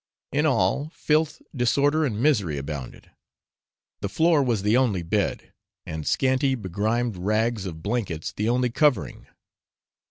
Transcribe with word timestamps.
In 0.31 0.47
all, 0.47 0.89
filth, 0.95 1.43
disorder 1.55 2.05
and 2.05 2.19
misery 2.19 2.57
abounded; 2.57 3.11
the 3.99 4.09
floor 4.09 4.41
was 4.41 4.63
the 4.63 4.75
only 4.75 5.03
bed, 5.03 5.53
and 5.85 6.07
scanty 6.07 6.55
begrimed 6.55 7.17
rags 7.17 7.67
of 7.67 7.83
blankets 7.83 8.31
the 8.31 8.49
only 8.49 8.71
covering. 8.71 9.27